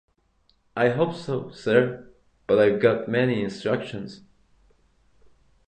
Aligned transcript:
I 0.75 0.89
hope 0.89 1.13
so, 1.13 1.51
sir; 1.51 2.09
but 2.47 2.57
I've 2.57 2.81
got 2.81 3.07
my 3.07 3.19
instructions. 3.19 4.23